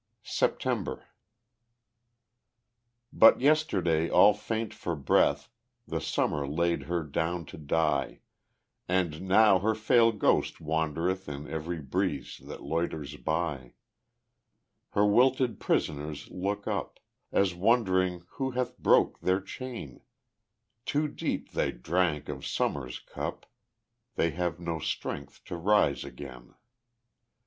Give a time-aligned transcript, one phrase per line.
[0.23, 1.05] September
[3.13, 5.51] But yesterday all faint for breath,
[5.87, 8.21] The Summer laid her down to die;
[8.89, 13.75] And now her frail ghost wandereth In every breeze that loiters by.
[14.93, 16.99] Her wilted prisoners look up,
[17.31, 20.01] As wondering who hath broke their chain,
[20.83, 23.45] Too deep they drank of summer's cup,
[24.15, 26.55] They have no strength to rise again.